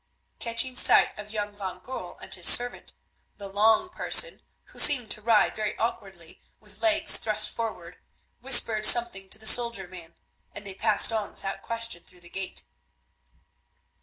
Catching 0.39 0.75
sight 0.75 1.15
of 1.15 1.29
young 1.29 1.55
van 1.55 1.77
Goorl 1.79 2.17
and 2.19 2.33
his 2.33 2.47
servant, 2.47 2.93
the 3.37 3.47
long 3.47 3.87
person, 3.89 4.41
who 4.63 4.79
seemed 4.79 5.11
to 5.11 5.21
ride 5.21 5.55
very 5.55 5.77
awkwardly 5.77 6.41
with 6.59 6.81
legs 6.81 7.17
thrust 7.17 7.51
forward, 7.51 7.99
whispered 8.39 8.87
something 8.87 9.29
to 9.29 9.37
the 9.37 9.45
soldier 9.45 9.87
man, 9.87 10.15
and 10.55 10.65
they 10.65 10.73
passed 10.73 11.13
on 11.13 11.29
without 11.31 11.61
question 11.61 12.01
through 12.01 12.21
the 12.21 12.29
gate. 12.29 12.63